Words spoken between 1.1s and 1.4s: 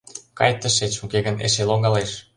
гын